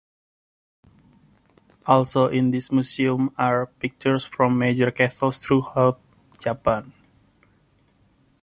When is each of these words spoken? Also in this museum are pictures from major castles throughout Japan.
Also 1.85 2.25
in 2.27 2.49
this 2.49 2.71
museum 2.71 3.31
are 3.37 3.67
pictures 3.67 4.23
from 4.25 4.57
major 4.57 4.89
castles 4.89 5.45
throughout 5.45 5.99
Japan. 6.39 6.91